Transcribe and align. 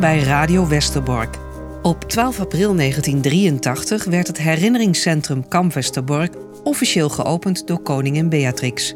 Bij 0.00 0.22
Radio 0.22 0.68
Westerbork. 0.68 1.36
Op 1.82 2.04
12 2.04 2.40
april 2.40 2.76
1983 2.76 4.04
werd 4.04 4.26
het 4.26 4.38
herinneringscentrum 4.38 5.48
Kamp 5.48 5.72
Westerbork 5.72 6.34
officieel 6.64 7.08
geopend 7.08 7.66
door 7.66 7.80
koningin 7.82 8.28
Beatrix. 8.28 8.94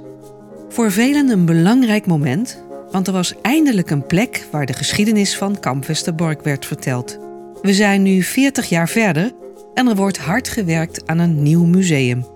Voor 0.68 0.92
velen 0.92 1.28
een 1.28 1.44
belangrijk 1.44 2.06
moment, 2.06 2.62
want 2.90 3.06
er 3.06 3.12
was 3.12 3.34
eindelijk 3.42 3.90
een 3.90 4.06
plek 4.06 4.46
waar 4.50 4.66
de 4.66 4.72
geschiedenis 4.72 5.36
van 5.36 5.60
Kamp 5.60 5.86
Westerbork 5.86 6.42
werd 6.42 6.66
verteld. 6.66 7.18
We 7.62 7.74
zijn 7.74 8.02
nu 8.02 8.22
40 8.22 8.68
jaar 8.68 8.88
verder 8.88 9.32
en 9.74 9.88
er 9.88 9.96
wordt 9.96 10.18
hard 10.18 10.48
gewerkt 10.48 11.06
aan 11.06 11.18
een 11.18 11.42
nieuw 11.42 11.64
museum. 11.64 12.26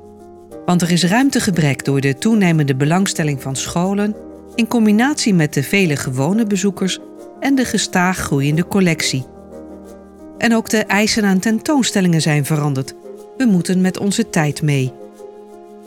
Want 0.66 0.82
er 0.82 0.90
is 0.90 1.04
ruimtegebrek 1.04 1.84
door 1.84 2.00
de 2.00 2.14
toenemende 2.14 2.76
belangstelling 2.76 3.42
van 3.42 3.56
scholen 3.56 4.27
in 4.58 4.68
combinatie 4.68 5.34
met 5.34 5.54
de 5.54 5.62
vele 5.62 5.96
gewone 5.96 6.46
bezoekers 6.46 6.98
en 7.40 7.54
de 7.54 7.64
gestaag 7.64 8.18
groeiende 8.18 8.66
collectie. 8.66 9.24
En 10.38 10.54
ook 10.54 10.68
de 10.68 10.78
eisen 10.78 11.24
aan 11.24 11.38
tentoonstellingen 11.38 12.20
zijn 12.20 12.44
veranderd. 12.44 12.94
We 13.36 13.44
moeten 13.44 13.80
met 13.80 13.98
onze 13.98 14.30
tijd 14.30 14.62
mee. 14.62 14.92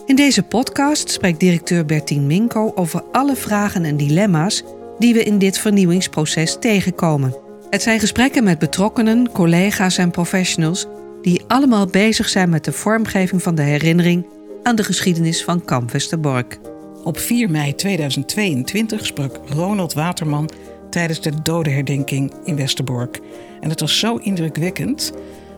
In 0.06 0.16
deze 0.16 0.44
podcast 0.44 1.10
spreekt 1.10 1.40
directeur 1.40 1.86
Bertien 1.86 2.28
Minko 2.28 2.72
over 2.76 3.04
alle 3.12 3.36
vragen 3.36 3.86
en 3.86 3.98
dilemma's 3.98 4.64
die 5.00 5.14
we 5.14 5.24
in 5.24 5.38
dit 5.38 5.58
vernieuwingsproces 5.58 6.58
tegenkomen. 6.60 7.36
Het 7.70 7.82
zijn 7.82 8.00
gesprekken 8.00 8.44
met 8.44 8.60
betrokkenen, 8.60 9.32
collega's 9.32 9.98
en 9.98 10.12
professionals 10.12 10.88
die 11.22 11.42
allemaal 11.48 11.86
bezig 11.86 12.30
zijn 12.30 12.50
met 12.50 12.66
de 12.66 12.72
vormgeving 12.72 13.42
van 13.44 13.56
de 13.56 13.62
herinnering 13.62 14.26
aan 14.64 14.76
de 14.76 14.84
geschiedenis 14.84 15.44
van 15.44 15.66
Kamp 15.66 15.92
Westerbork. 15.92 16.60
Op 17.04 17.18
4 17.18 17.52
mei 17.52 17.76
2022 17.76 19.06
sprak 19.06 19.40
Ronald 19.50 19.94
Waterman 19.94 20.50
tijdens 20.90 21.22
de 21.22 21.42
dodenherdenking 21.42 22.34
in 22.44 22.56
Westerbork. 22.56 23.20
En 23.60 23.70
het 23.70 23.80
was 23.80 24.00
zo 24.00 24.16
indrukwekkend 24.16 25.14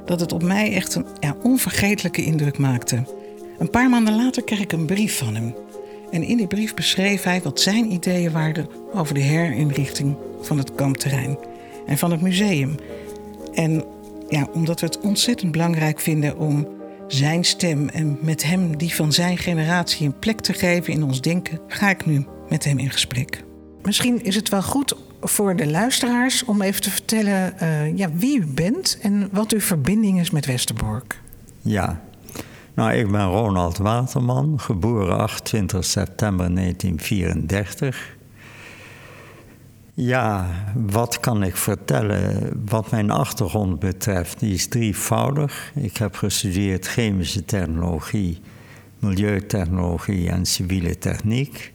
dat 0.05 0.19
het 0.19 0.31
op 0.31 0.43
mij 0.43 0.73
echt 0.73 0.95
een 0.95 1.05
ja, 1.19 1.35
onvergetelijke 1.41 2.23
indruk 2.23 2.57
maakte. 2.57 3.03
Een 3.57 3.69
paar 3.69 3.89
maanden 3.89 4.15
later 4.15 4.43
kreeg 4.43 4.59
ik 4.59 4.71
een 4.71 4.85
brief 4.85 5.17
van 5.17 5.35
hem. 5.35 5.55
En 6.11 6.23
in 6.23 6.37
die 6.37 6.47
brief 6.47 6.73
beschreef 6.73 7.23
hij 7.23 7.41
wat 7.41 7.59
zijn 7.59 7.91
ideeën 7.91 8.31
waren 8.31 8.67
over 8.93 9.13
de 9.13 9.19
herinrichting 9.19 10.15
van 10.41 10.57
het 10.57 10.75
kampterrein 10.75 11.37
en 11.85 11.97
van 11.97 12.11
het 12.11 12.21
museum. 12.21 12.75
En 13.53 13.83
ja, 14.29 14.47
omdat 14.53 14.79
we 14.79 14.85
het 14.85 14.99
ontzettend 14.99 15.51
belangrijk 15.51 15.99
vinden 15.99 16.37
om 16.37 16.67
zijn 17.13 17.43
stem 17.43 17.89
en 17.89 18.17
met 18.21 18.43
hem 18.43 18.77
die 18.77 18.95
van 18.95 19.11
zijn 19.11 19.37
generatie 19.37 20.05
een 20.05 20.19
plek 20.19 20.39
te 20.39 20.53
geven 20.53 20.93
in 20.93 21.03
ons 21.03 21.21
denken, 21.21 21.59
ga 21.67 21.89
ik 21.89 22.05
nu 22.05 22.25
met 22.49 22.63
hem 22.63 22.77
in 22.77 22.89
gesprek. 22.89 23.43
Misschien 23.81 24.23
is 24.23 24.35
het 24.35 24.49
wel 24.49 24.61
goed 24.61 24.95
voor 25.21 25.55
de 25.55 25.67
luisteraars 25.67 26.45
om 26.45 26.61
even 26.61 26.81
te 26.81 26.91
vertellen 26.91 27.53
uh, 27.61 27.97
ja, 27.97 28.09
wie 28.13 28.39
u 28.39 28.45
bent 28.45 28.97
en 29.01 29.29
wat 29.31 29.51
uw 29.51 29.59
verbinding 29.59 30.19
is 30.19 30.29
met 30.29 30.45
Westerbork. 30.45 31.21
Ja, 31.61 32.01
nou, 32.73 32.93
ik 32.93 33.11
ben 33.11 33.25
Ronald 33.25 33.77
Waterman, 33.77 34.59
geboren 34.59 35.17
28 35.17 35.85
september 35.85 36.55
1934. 36.55 38.15
Ja, 39.95 40.47
wat 40.75 41.19
kan 41.19 41.43
ik 41.43 41.55
vertellen? 41.55 42.49
Wat 42.65 42.91
mijn 42.91 43.11
achtergrond 43.11 43.79
betreft, 43.79 44.39
die 44.39 44.53
is 44.53 44.67
drievoudig. 44.67 45.71
Ik 45.75 45.97
heb 45.97 46.15
gestudeerd 46.15 46.87
chemische 46.87 47.45
technologie, 47.45 48.41
milieutechnologie 48.99 50.29
en 50.29 50.45
civiele 50.45 50.97
techniek. 50.97 51.73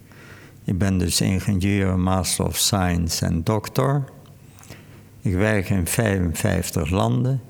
Ik 0.65 0.79
ben 0.79 0.99
dus 0.99 1.21
ingenieur, 1.21 1.99
master 1.99 2.47
of 2.47 2.57
science 2.57 3.27
en 3.27 3.45
doctor. 3.45 4.05
Ik 5.21 5.35
werk 5.35 5.71
in 5.71 5.87
55 5.87 6.91
landen. 6.91 7.41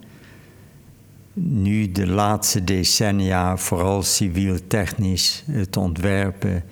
Nu 1.33 1.93
de 1.93 2.07
laatste 2.07 2.65
decennia 2.65 3.57
vooral 3.57 4.03
civiel-technisch 4.03 5.45
het 5.51 5.77
ontwerpen 5.77 6.65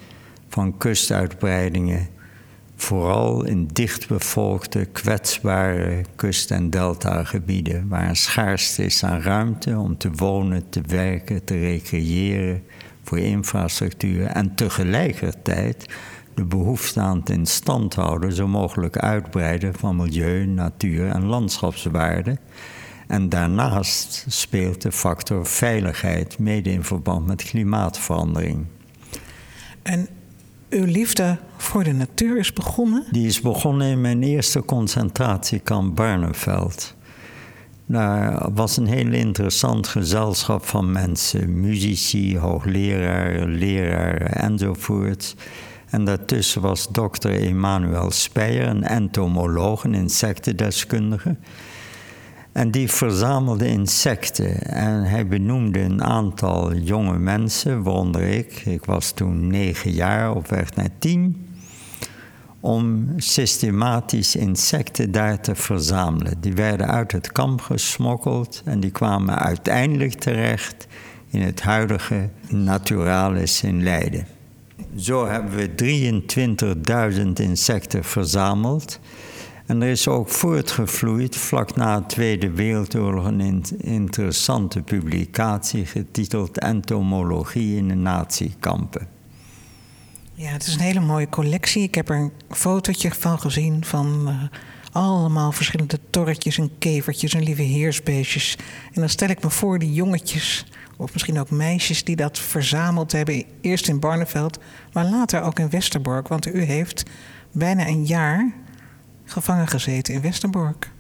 van 0.49 0.77
kustuitbreidingen 0.77 2.15
vooral 2.77 3.45
in 3.45 3.67
dichtbevolkte, 3.67 4.85
kwetsbare 4.93 6.05
kust- 6.17 6.51
en 6.51 6.71
deltagebieden, 6.71 7.89
waar 7.89 8.17
schaarste 8.17 8.85
is 8.85 9.05
aan 9.05 9.21
ruimte 9.21 9.79
om 9.79 9.97
te 9.97 10.11
wonen, 10.11 10.69
te 10.69 10.81
werken, 10.87 11.45
te 11.45 11.59
recreëren, 11.59 12.63
voor 13.03 13.19
infrastructuur 13.19 14.27
en 14.27 14.55
tegelijkertijd 14.55 15.87
de 16.35 16.45
behoefte 16.45 17.01
aan 17.01 17.19
het 17.19 17.31
in 17.31 17.47
stand 17.47 17.95
houden, 17.95 18.33
zo 18.33 18.49
mogelijk 18.49 18.99
uitbreiden 18.99 19.75
van 19.75 19.97
milieu, 19.97 20.47
natuur 20.47 21.09
en 21.09 21.25
landschapswaarden. 21.25 22.39
En 23.07 23.29
daarnaast 23.29 24.25
speelt 24.29 24.83
de 24.83 24.93
factor 24.93 25.47
veiligheid 25.47 26.39
mede 26.39 26.71
in 26.71 26.85
verband 26.85 27.27
met 27.27 27.43
klimaatverandering. 27.43 28.67
En 29.83 30.09
uw 30.77 30.85
liefde 30.85 31.37
voor 31.57 31.85
de 31.85 31.93
natuur 31.93 32.39
is 32.39 32.53
begonnen? 32.53 33.05
Die 33.11 33.27
is 33.27 33.41
begonnen 33.41 33.87
in 33.89 34.01
mijn 34.01 34.23
eerste 34.23 34.65
concentratiekamp 34.65 35.97
Barneveld. 35.97 36.95
Daar 37.87 38.53
was 38.53 38.77
een 38.77 38.87
heel 38.87 39.13
interessant 39.13 39.87
gezelschap 39.87 40.65
van 40.65 40.93
mensen, 40.93 41.61
muzici, 41.61 42.39
hoogleraren, 42.39 43.55
leraren 43.55 44.33
enzovoort. 44.33 45.35
En 45.91 46.05
daartussen 46.05 46.63
was 46.63 46.89
dokter 46.89 47.31
Emanuel 47.31 48.11
Speyer, 48.11 48.69
een 48.69 48.85
entomoloog, 48.85 49.85
een 49.85 49.95
insectendeskundige. 49.95 51.37
En 52.57 52.71
die 52.71 52.91
verzamelde 52.91 53.69
insecten. 53.69 54.63
En 54.63 55.03
hij 55.05 55.27
benoemde 55.27 55.81
een 55.81 56.05
aantal 56.05 56.75
jonge 56.75 57.19
mensen, 57.19 57.83
waaronder 57.83 58.23
ik. 58.23 58.63
Ik 58.67 58.85
was 58.85 59.11
toen 59.11 59.47
negen 59.47 59.91
jaar 59.91 60.35
of 60.35 60.49
werd 60.49 60.77
net 60.77 60.91
tien. 60.99 61.47
Om 62.61 63.13
systematisch 63.17 64.37
insecten 64.37 65.13
daar 65.13 65.41
te 65.41 65.55
verzamelen. 65.55 66.41
Die 66.41 66.53
werden 66.53 66.87
uit 66.87 67.13
het 67.13 67.33
kamp 67.33 67.61
gesmokkeld 67.61 68.63
en 68.65 68.81
die 68.81 68.91
kwamen 68.91 69.39
uiteindelijk 69.39 70.15
terecht 70.15 70.87
in 71.31 71.41
het 71.41 71.63
huidige 71.63 72.29
Naturalis 72.49 73.63
in 73.63 73.83
Leiden. 73.83 74.27
Zo 74.97 75.27
hebben 75.27 75.57
we 75.57 75.75
23.000 77.17 77.33
insecten 77.33 78.05
verzameld. 78.05 79.01
En 79.67 79.83
er 79.83 79.89
is 79.89 80.09
ook 80.09 80.29
voortgevloeid, 80.29 81.37
vlak 81.37 81.77
na 81.77 82.01
de 82.01 82.07
Tweede 82.07 82.51
Wereldoorlog, 82.51 83.25
een 83.25 83.65
interessante 83.79 84.83
publicatie 84.83 85.87
getiteld 85.87 86.59
Entomologie 86.59 87.77
in 87.77 87.89
de 87.89 87.95
Natiekampen. 87.95 89.09
Ja, 90.35 90.51
het 90.51 90.67
is 90.67 90.75
een 90.75 90.81
hele 90.81 91.01
mooie 91.01 91.29
collectie. 91.29 91.83
Ik 91.83 91.95
heb 91.95 92.09
er 92.09 92.17
een 92.17 92.33
fotootje 92.49 93.11
van 93.11 93.41
gezien 93.41 93.85
van 93.85 94.29
uh, 94.29 94.43
allemaal 94.93 95.53
verschillende 95.53 95.99
torretjes 96.11 96.59
en 96.59 96.71
kevertjes 96.79 97.35
en 97.35 97.43
lieve 97.43 97.63
heersbeestjes. 97.63 98.57
En 98.93 99.01
dan 99.01 99.09
stel 99.09 99.29
ik 99.29 99.43
me 99.43 99.51
voor 99.51 99.79
die 99.79 99.93
jongetjes, 99.93 100.67
of 100.97 101.13
misschien 101.13 101.39
ook 101.39 101.51
meisjes, 101.51 102.05
die 102.05 102.17
dat 102.17 102.39
verzameld 102.39 103.13
hebben. 103.13 103.45
Eerst 103.61 103.89
in 103.89 104.01
Barneveld, 104.01 104.59
maar 104.93 105.05
later 105.05 105.43
ook 105.43 105.59
in 105.59 105.71
Westerbork. 105.71 106.29
Want 106.29 106.47
u 106.47 106.63
heeft 106.63 107.03
bijna 107.53 107.87
een 107.87 108.05
jaar 108.05 108.53
gevangen 109.27 109.69
gezeten 109.69 110.15
in 110.15 110.21
Westerbork. 110.21 110.91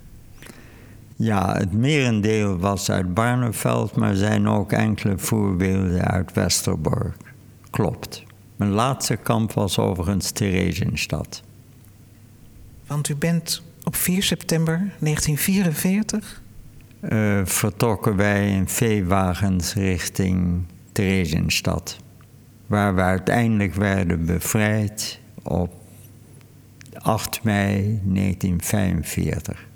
Ja, 1.16 1.56
het 1.56 1.72
merendeel 1.72 2.58
was 2.58 2.90
uit 2.90 3.14
Barneveld, 3.14 3.96
maar 3.96 4.10
er 4.10 4.16
zijn 4.16 4.48
ook 4.48 4.72
enkele 4.72 5.18
voorbeelden 5.18 6.04
uit 6.04 6.32
Westerbork. 6.32 7.16
Klopt. 7.70 8.24
Mijn 8.56 8.70
laatste 8.70 9.16
kamp 9.16 9.52
was 9.52 9.78
overigens 9.78 10.30
Theresienstadt. 10.30 11.42
Want 12.86 13.08
u 13.08 13.16
bent 13.16 13.62
op 13.84 13.94
4 13.94 14.22
september 14.22 14.76
1944? 14.76 16.42
Uh, 17.00 17.38
eh, 17.38 17.46
vertrokken 17.46 18.16
wij 18.16 18.48
in 18.48 18.68
veewagens 18.68 19.74
richting 19.74 20.64
Theresienstadt. 20.92 21.96
Waar 22.66 22.94
we 22.94 23.00
uiteindelijk 23.00 23.74
werden 23.74 24.26
bevrijd 24.26 25.20
op 25.42 25.74
8 27.02 27.42
mei 27.42 28.00
1945. 28.04 29.66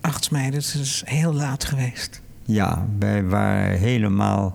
8 0.00 0.30
mei, 0.30 0.50
dat 0.50 0.60
is 0.60 1.02
heel 1.04 1.32
laat 1.32 1.64
geweest. 1.64 2.22
Ja, 2.42 2.86
wij 2.98 3.24
waren 3.24 3.78
helemaal 3.78 4.52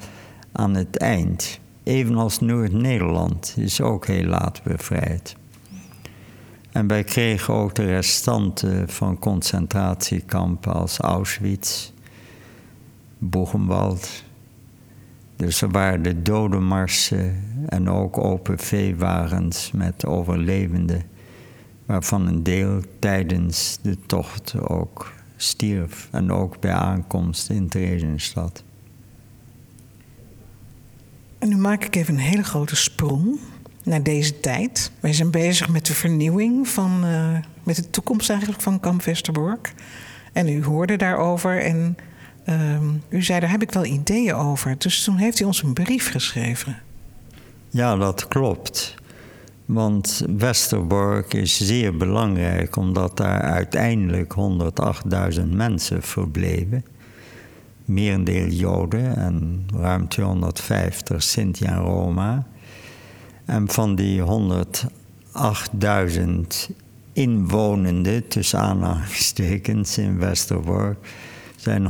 aan 0.51 0.75
het 0.75 0.97
eind. 0.97 1.59
Evenals 1.83 2.39
Noord-Nederland 2.39 3.53
is 3.57 3.81
ook 3.81 4.07
heel 4.07 4.25
laat 4.25 4.63
bevrijd. 4.63 5.35
En 6.71 6.87
wij 6.87 7.03
kregen 7.03 7.53
ook 7.53 7.75
de 7.75 7.85
restanten 7.85 8.89
van 8.89 9.19
concentratiekampen 9.19 10.73
als 10.73 10.97
Auschwitz, 10.97 11.91
Boegenwald. 13.17 14.23
Dus 15.39 15.61
er 15.61 15.69
waren 15.69 16.01
de 16.01 16.21
dodenmarsen 16.21 17.43
en 17.67 17.89
ook 17.89 18.17
open 18.17 18.59
veewagens 18.59 19.71
met 19.71 20.05
overlevenden 20.05 21.03
waarvan 21.85 22.27
een 22.27 22.43
deel 22.43 22.81
tijdens 22.99 23.79
de 23.81 23.97
tocht 24.05 24.59
ook 24.59 25.11
stierf 25.35 26.07
en 26.11 26.31
ook 26.31 26.59
bij 26.59 26.71
aankomst 26.71 27.49
in 27.49 27.67
Theresienstadt. 27.67 28.63
En 31.37 31.49
nu 31.49 31.57
maak 31.57 31.83
ik 31.83 31.95
even 31.95 32.13
een 32.13 32.19
hele 32.19 32.43
grote 32.43 32.75
sprong 32.75 33.39
naar 33.83 34.03
deze 34.03 34.39
tijd. 34.39 34.91
Wij 34.99 35.13
zijn 35.13 35.31
bezig 35.31 35.69
met 35.69 35.85
de 35.85 35.93
vernieuwing 35.93 36.67
van, 36.67 37.05
uh, 37.05 37.37
met 37.63 37.75
de 37.75 37.89
toekomst 37.89 38.29
eigenlijk 38.29 38.61
van 38.61 38.79
Kamp 38.79 39.03
Westerbork. 39.03 39.73
En 40.33 40.47
u 40.47 40.63
hoorde 40.63 40.95
daarover 40.95 41.61
en 41.61 41.97
uh, 42.49 42.81
u 43.09 43.23
zei, 43.23 43.39
daar 43.39 43.51
heb 43.51 43.61
ik 43.61 43.71
wel 43.71 43.85
ideeën 43.85 44.33
over. 44.33 44.75
Dus 44.77 45.03
toen 45.03 45.17
heeft 45.17 45.39
u 45.39 45.43
ons 45.43 45.63
een 45.63 45.73
brief 45.73 46.11
geschreven. 46.11 46.77
Ja, 47.69 47.95
dat 47.95 48.27
klopt. 48.27 48.97
Want 49.65 50.25
Westerbork 50.37 51.33
is 51.33 51.57
zeer 51.57 51.97
belangrijk 51.97 52.75
omdat 52.75 53.17
daar 53.17 53.41
uiteindelijk 53.41 54.35
108.000 55.39 55.45
mensen 55.49 56.01
verbleven. 56.01 56.85
Merendeel 57.85 58.47
Joden 58.47 59.15
en 59.15 59.67
ruim 59.75 60.07
250 60.07 61.23
Sinti 61.23 61.65
en 61.65 61.77
Roma. 61.77 62.47
En 63.45 63.69
van 63.69 63.95
die 63.95 64.21
108.000 64.21 64.27
inwonenden, 67.13 68.27
tussen 68.27 68.59
aanhalingstekens 68.59 69.97
in 69.97 70.19
Westerbork, 70.19 71.07
zijn 71.59 71.89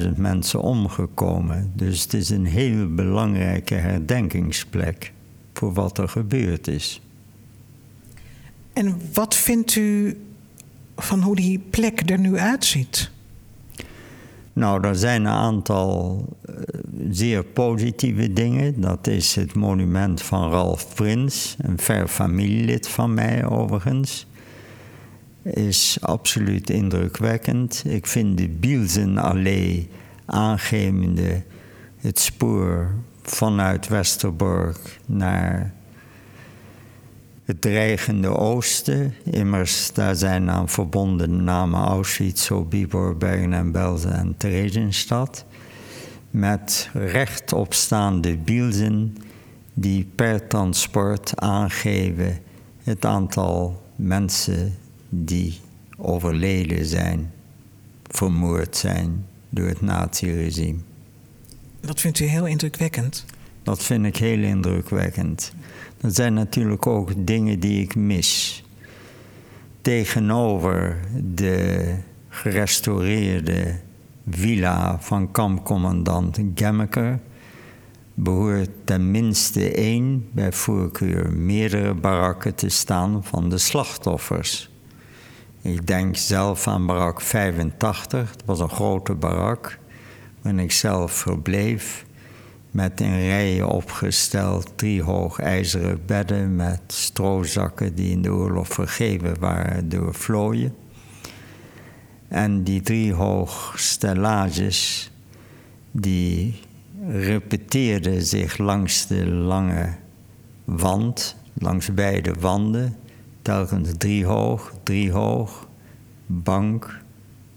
102.000 0.00 0.08
mensen 0.16 0.60
omgekomen. 0.60 1.72
Dus 1.74 2.02
het 2.02 2.14
is 2.14 2.30
een 2.30 2.46
heel 2.46 2.94
belangrijke 2.94 3.74
herdenkingsplek 3.74 5.12
voor 5.52 5.72
wat 5.72 5.98
er 5.98 6.08
gebeurd 6.08 6.68
is. 6.68 7.00
En 8.72 9.00
wat 9.12 9.34
vindt 9.34 9.74
u 9.74 10.18
van 10.96 11.22
hoe 11.22 11.36
die 11.36 11.58
plek 11.70 12.10
er 12.10 12.18
nu 12.18 12.38
uitziet? 12.38 13.10
Nou, 14.52 14.86
er 14.86 14.96
zijn 14.96 15.20
een 15.20 15.32
aantal 15.32 16.24
uh, 16.50 16.54
zeer 17.10 17.44
positieve 17.44 18.32
dingen. 18.32 18.80
Dat 18.80 19.06
is 19.06 19.34
het 19.34 19.54
monument 19.54 20.22
van 20.22 20.50
Ralf 20.50 20.94
Prins, 20.94 21.56
een 21.58 21.78
ver 21.78 22.08
familielid 22.08 22.88
van 22.88 23.14
mij 23.14 23.46
overigens. 23.46 24.26
Is 25.42 25.98
absoluut 26.00 26.70
indrukwekkend. 26.70 27.82
Ik 27.86 28.06
vind 28.06 28.38
de 28.38 28.48
Bielsenallee 28.48 29.88
aangevende 30.24 31.42
het 31.98 32.18
spoor 32.18 32.90
vanuit 33.22 33.88
Westerbork 33.88 35.00
naar 35.06 35.74
het 37.44 37.60
dreigende 37.60 38.36
oosten. 38.36 39.14
Immers, 39.24 39.92
daar 39.92 40.14
zijn 40.14 40.50
aan 40.50 40.68
verbonden 40.68 41.44
namen 41.44 41.80
Auschwitz, 41.80 42.44
Sobibor, 42.44 43.16
Bergen 43.16 43.52
en 43.52 43.72
Belsen 43.72 44.12
en 44.12 44.34
Theresienstadt. 44.36 45.44
Met 46.30 46.90
rechtopstaande 46.92 48.36
bielzen 48.36 49.16
die 49.74 50.06
per 50.14 50.46
transport 50.46 51.40
aangeven 51.40 52.38
het 52.82 53.04
aantal 53.04 53.82
mensen 53.96 54.74
die 55.10 55.60
overleden 55.96 56.86
zijn, 56.86 57.32
vermoord 58.06 58.76
zijn 58.76 59.26
door 59.48 59.66
het 59.66 59.80
naziregime. 59.80 60.78
Dat 61.80 62.00
vindt 62.00 62.18
u 62.18 62.24
heel 62.24 62.46
indrukwekkend? 62.46 63.24
Dat 63.62 63.82
vind 63.82 64.06
ik 64.06 64.16
heel 64.16 64.42
indrukwekkend. 64.42 65.52
Dat 66.00 66.14
zijn 66.14 66.34
natuurlijk 66.34 66.86
ook 66.86 67.26
dingen 67.26 67.60
die 67.60 67.82
ik 67.82 67.94
mis. 67.94 68.64
Tegenover 69.80 70.98
de 71.34 71.94
gerestaureerde 72.28 73.78
villa 74.30 75.00
van 75.00 75.30
kampcommandant 75.30 76.38
Gemmeker 76.54 77.20
behoort 78.14 78.70
tenminste 78.84 79.70
één, 79.72 80.28
bij 80.32 80.52
voorkeur 80.52 81.32
meerdere 81.32 81.94
barakken 81.94 82.54
te 82.54 82.68
staan 82.68 83.24
van 83.24 83.48
de 83.48 83.58
slachtoffers. 83.58 84.69
Ik 85.62 85.86
denk 85.86 86.16
zelf 86.16 86.66
aan 86.66 86.86
barak 86.86 87.20
85, 87.20 88.36
dat 88.36 88.44
was 88.44 88.60
een 88.60 88.68
grote 88.68 89.14
barak. 89.14 89.78
Waarin 90.42 90.62
ik 90.62 90.72
zelf 90.72 91.12
verbleef. 91.12 92.04
Met 92.70 93.00
in 93.00 93.16
rijen 93.16 93.68
opgesteld 93.68 94.72
driehoog 94.76 95.38
ijzeren 95.38 96.06
bedden 96.06 96.56
met 96.56 96.80
stroozakken 96.86 97.94
die 97.94 98.10
in 98.10 98.22
de 98.22 98.32
oorlog 98.32 98.68
vergeven 98.68 99.38
waren 99.38 99.88
door 99.88 100.14
vlooien. 100.14 100.74
En 102.28 102.62
die 102.62 102.80
driehoog 102.80 103.74
stellages 103.76 105.10
die 105.90 106.60
repeteerden 107.08 108.22
zich 108.22 108.58
langs 108.58 109.06
de 109.06 109.26
lange 109.26 109.94
wand, 110.64 111.36
langs 111.54 111.94
beide 111.94 112.34
wanden, 112.40 112.96
telkens 113.42 113.90
driehoog, 113.98 114.72
driehoog, 114.82 115.68
bank, 116.26 117.00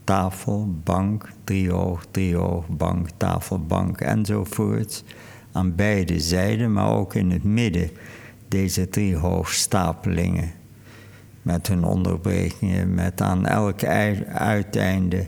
tafel, 0.03 0.75
bank, 0.83 1.30
driehoog, 1.44 2.06
driehoog, 2.12 2.68
bank, 2.68 3.09
tafel, 3.18 3.65
bank 3.65 4.01
enzovoort. 4.01 5.03
Aan 5.51 5.75
beide 5.75 6.19
zijden, 6.19 6.74
maar 6.74 6.91
ook 6.91 7.13
in 7.13 7.31
het 7.31 7.44
midden 7.44 7.89
deze 8.47 8.89
driehoogstapelingen. 8.89 10.51
Met 11.41 11.68
hun 11.68 11.83
onderbrekingen, 11.83 12.94
met 12.94 13.21
aan 13.21 13.45
elk 13.45 13.83
uiteinde 14.33 15.27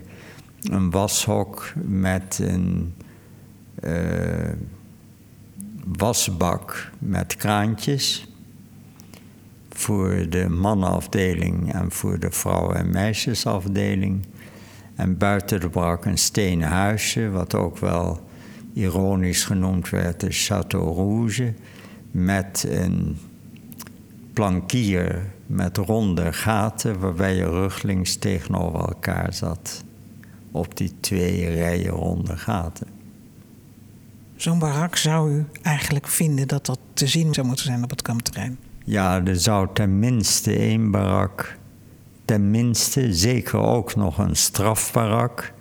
een 0.62 0.90
washok 0.90 1.72
met 1.84 2.38
een 2.42 2.94
uh, 3.84 4.52
wasbak 5.98 6.90
met 6.98 7.36
kraantjes 7.36 8.28
voor 9.76 10.26
de 10.28 10.48
mannenafdeling 10.48 11.72
en 11.72 11.90
voor 11.90 12.18
de 12.18 12.30
vrouwen- 12.30 12.76
en 12.76 12.90
meisjesafdeling. 12.90 14.26
En 14.94 15.18
buiten 15.18 15.60
de 15.60 15.68
brak 15.68 16.04
een 16.04 16.18
stenen 16.18 16.68
huisje, 16.68 17.30
wat 17.30 17.54
ook 17.54 17.78
wel 17.78 18.20
ironisch 18.72 19.44
genoemd 19.44 19.90
werd 19.90 20.20
de 20.20 20.32
Château 20.32 20.94
Rouge, 20.94 21.54
met 22.10 22.66
een 22.68 23.18
plankier 24.32 25.34
met 25.46 25.76
ronde 25.76 26.32
gaten 26.32 27.00
waarbij 27.00 27.34
je 27.34 27.50
ruglinks 27.50 28.16
tegenover 28.16 28.80
elkaar 28.80 29.34
zat. 29.34 29.84
Op 30.50 30.76
die 30.76 30.92
twee 31.00 31.48
rijen 31.48 31.92
ronde 31.92 32.36
gaten. 32.36 32.86
Zo'n 34.36 34.58
barak 34.58 34.96
zou 34.96 35.32
u 35.32 35.46
eigenlijk 35.62 36.08
vinden 36.08 36.48
dat 36.48 36.66
dat 36.66 36.78
te 36.94 37.06
zien 37.06 37.34
zou 37.34 37.46
moeten 37.46 37.66
zijn 37.66 37.82
op 37.82 37.90
het 37.90 38.02
kampterrein? 38.02 38.58
Ja, 38.88 39.24
er 39.24 39.36
zou 39.36 39.68
tenminste 39.72 40.56
één 40.56 40.90
barak 40.90 41.56
tenminste 42.24 43.14
zeker 43.14 43.58
ook 43.58 43.96
nog 43.96 44.18
een 44.18 44.36
strafbarak. 44.36 45.52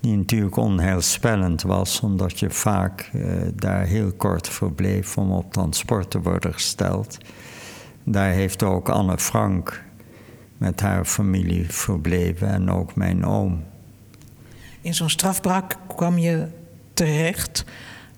Die 0.00 0.16
natuurlijk 0.16 0.56
onheilspellend 0.56 1.62
was, 1.62 2.00
omdat 2.00 2.38
je 2.38 2.50
vaak 2.50 3.10
uh, 3.14 3.32
daar 3.54 3.84
heel 3.84 4.12
kort 4.12 4.48
verbleef 4.48 5.18
om 5.18 5.30
op 5.32 5.52
transport 5.52 6.10
te 6.10 6.20
worden 6.20 6.52
gesteld. 6.52 7.18
Daar 8.04 8.30
heeft 8.30 8.62
ook 8.62 8.88
Anne 8.88 9.18
Frank 9.18 9.82
met 10.58 10.80
haar 10.80 11.04
familie 11.04 11.70
verbleven 11.70 12.48
en 12.48 12.70
ook 12.70 12.94
mijn 12.94 13.24
oom. 13.24 13.64
In 14.80 14.94
zo'n 14.94 15.10
strafbrak 15.10 15.76
kwam 15.86 16.18
je 16.18 16.46
terecht 16.94 17.64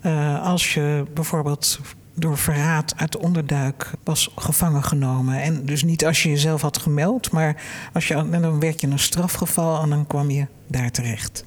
uh, 0.03 0.43
als 0.43 0.75
je 0.75 1.05
bijvoorbeeld 1.15 1.81
door 2.15 2.39
verraad 2.39 2.95
uit 2.97 3.13
de 3.13 3.21
onderduik 3.21 3.91
was 4.05 4.31
gevangen 4.37 4.83
genomen. 4.83 5.43
En 5.43 5.67
dus 5.67 5.85
niet 5.85 6.07
als 6.07 6.23
je 6.23 6.29
jezelf 6.29 6.61
had 6.63 6.79
gemeld, 6.79 7.31
maar 7.31 7.63
als 7.93 8.09
je, 8.09 8.29
dan 8.31 8.61
werd 8.61 8.81
je 8.81 8.87
een 8.87 8.99
strafgeval 8.99 9.83
en 9.83 9.91
dan 9.91 10.07
kwam 10.07 10.31
je 10.31 10.47
daar 10.67 10.91
terecht. 10.91 11.45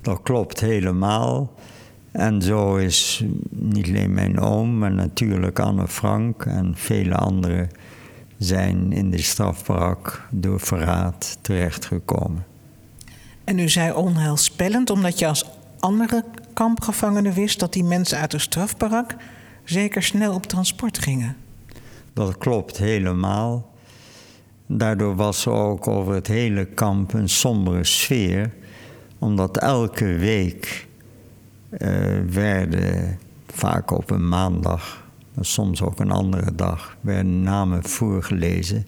Dat 0.00 0.22
klopt 0.22 0.60
helemaal. 0.60 1.52
En 2.12 2.42
zo 2.42 2.76
is 2.76 3.24
niet 3.50 3.88
alleen 3.88 4.14
mijn 4.14 4.40
oom, 4.40 4.78
maar 4.78 4.92
natuurlijk 4.92 5.58
Anne 5.58 5.88
Frank 5.88 6.44
en 6.44 6.72
vele 6.76 7.14
anderen 7.14 7.70
zijn 8.38 8.92
in 8.92 9.10
de 9.10 9.22
strafbrak 9.22 10.28
door 10.30 10.60
verraad 10.60 11.38
terechtgekomen. 11.40 12.44
En 13.44 13.58
u 13.58 13.68
zei 13.68 13.92
onheilspellend, 13.92 14.90
omdat 14.90 15.18
je 15.18 15.26
als 15.26 15.44
andere 15.78 16.24
kampgevangenen 16.54 17.32
wist 17.32 17.60
dat 17.60 17.72
die 17.72 17.84
mensen 17.84 18.18
uit 18.18 18.30
de 18.30 18.38
strafbarak 18.38 19.16
zeker 19.66 20.02
snel 20.02 20.34
op 20.34 20.46
transport 20.46 20.98
gingen. 20.98 21.36
Dat 22.12 22.38
klopt 22.38 22.76
helemaal. 22.76 23.74
Daardoor 24.66 25.16
was 25.16 25.46
er 25.46 25.52
ook 25.52 25.88
over 25.88 26.14
het 26.14 26.26
hele 26.26 26.64
kamp 26.64 27.12
een 27.12 27.28
sombere 27.28 27.84
sfeer, 27.84 28.52
omdat 29.18 29.56
elke 29.56 30.04
week 30.04 30.86
uh, 31.70 32.20
werden, 32.30 33.18
vaak 33.46 33.90
op 33.90 34.10
een 34.10 34.28
maandag, 34.28 35.04
soms 35.40 35.82
ook 35.82 36.00
een 36.00 36.10
andere 36.10 36.54
dag, 36.54 36.96
werden 37.00 37.42
namen 37.42 37.84
voorgelezen 37.84 38.86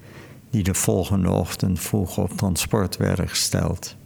die 0.51 0.63
de 0.63 0.75
volgende 0.75 1.31
ochtend 1.31 1.81
vroeg 1.81 2.19
op 2.19 2.31
transport 2.31 2.97
werden 2.97 3.29
gesteld. 3.29 3.97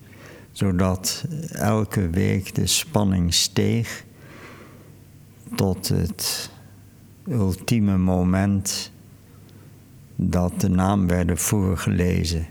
Zodat 0.52 1.25
elke 1.52 2.11
week 2.11 2.55
de 2.55 2.67
spanning 2.67 3.35
steeg 3.35 4.05
tot 5.55 5.88
het 5.88 6.50
ultieme 7.29 7.99
moment 7.99 8.93
dat 10.17 10.61
de 10.61 10.69
naam 10.69 11.07
werden 11.07 11.38
voorgelezen 11.38 12.47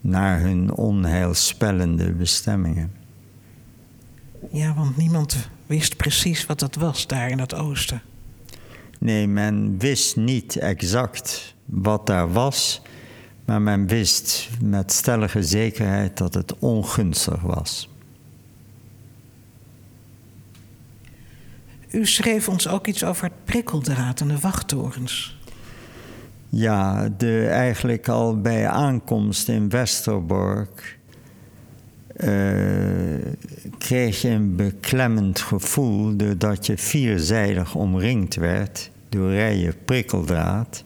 naar 0.00 0.40
hun 0.40 0.74
onheilspellende 0.74 2.12
bestemmingen. 2.12 2.92
Ja, 4.50 4.74
want 4.74 4.96
niemand 4.96 5.48
wist 5.66 5.96
precies 5.96 6.46
wat 6.46 6.58
dat 6.58 6.74
was 6.74 7.06
daar 7.06 7.28
in 7.28 7.38
het 7.38 7.54
oosten. 7.54 8.02
Nee, 8.98 9.28
men 9.28 9.78
wist 9.78 10.16
niet 10.16 10.56
exact 10.56 11.54
wat 11.64 12.06
daar 12.06 12.32
was, 12.32 12.82
maar 13.44 13.62
men 13.62 13.86
wist 13.86 14.50
met 14.62 14.92
stellige 14.92 15.42
zekerheid 15.42 16.16
dat 16.16 16.34
het 16.34 16.58
ongunstig 16.58 17.40
was. 17.40 17.88
U 21.92 22.06
schreef 22.06 22.48
ons 22.48 22.68
ook 22.68 22.86
iets 22.86 23.04
over 23.04 23.24
het 23.24 23.44
prikkeldraad 23.44 24.20
en 24.20 24.28
de 24.28 24.38
wachttorens. 24.38 25.38
Ja, 26.48 27.08
de, 27.16 27.46
eigenlijk 27.46 28.08
al 28.08 28.40
bij 28.40 28.68
aankomst 28.68 29.48
in 29.48 29.68
Westerbork 29.68 30.98
uh, 32.16 32.28
kreeg 33.78 34.22
je 34.22 34.28
een 34.28 34.56
beklemmend 34.56 35.40
gevoel 35.40 36.16
doordat 36.16 36.66
je 36.66 36.76
vierzijdig 36.76 37.74
omringd 37.74 38.34
werd 38.34 38.90
door 39.08 39.30
rijen 39.30 39.74
prikkeldraad. 39.84 40.84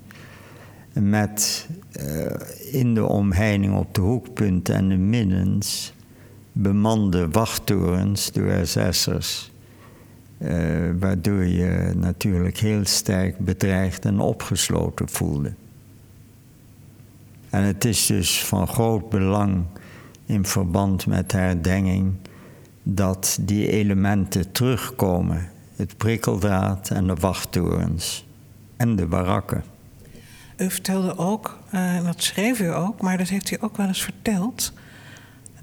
Met 0.93 1.69
uh, 2.01 2.27
in 2.73 2.95
de 2.95 3.05
omheining 3.05 3.77
op 3.77 3.95
de 3.95 4.01
hoekpunten 4.01 4.75
en 4.75 4.89
de 4.89 4.97
middens 4.97 5.93
bemande 6.53 7.29
wachttorens 7.29 8.33
door 8.33 8.67
SS'ers. 8.67 9.51
Uh, 10.39 10.91
waardoor 10.99 11.45
je 11.45 11.93
natuurlijk 11.95 12.59
heel 12.59 12.85
sterk 12.85 13.39
bedreigd 13.39 14.05
en 14.05 14.21
opgesloten 14.21 15.09
voelde. 15.09 15.55
En 17.51 17.63
het 17.63 17.85
is 17.85 18.07
dus 18.07 18.45
van 18.45 18.69
groot 18.69 19.09
belang 19.09 19.65
in 20.27 20.45
verband 20.45 21.07
met 21.07 21.33
herdenking 21.33 22.15
dat 22.83 23.39
die 23.41 23.69
elementen 23.69 24.53
terugkomen. 24.53 25.49
Het 25.77 25.97
prikkeldraad 25.97 26.91
en 26.91 27.07
de 27.07 27.15
wachttorens 27.15 28.27
en 28.77 28.97
de 28.97 29.07
barakken. 29.07 29.65
U 30.57 30.71
vertelde 30.71 31.19
ook, 31.19 31.59
uh, 31.75 32.05
dat 32.05 32.23
schreef 32.23 32.61
u 32.61 32.75
ook, 32.75 33.01
maar 33.01 33.19
dat 33.19 33.29
heeft 33.29 33.51
u 33.51 33.57
ook 33.61 33.77
wel 33.77 33.87
eens 33.87 34.03
verteld. 34.03 34.73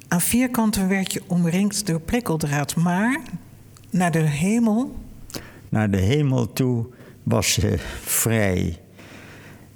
Aan 0.08 0.22
vier 0.22 0.50
kanten 0.50 0.88
werd 0.88 1.14
je 1.14 1.24
omringd 1.28 1.88
door 1.88 2.00
prikkeldraad, 2.00 2.76
maar 2.76 3.20
naar 3.94 4.12
de 4.12 4.20
hemel? 4.20 4.96
Naar 5.70 5.90
de 5.90 5.98
hemel 5.98 6.54
toe 6.54 6.86
was 7.24 7.56
je 7.56 7.76
vrij. 8.02 8.78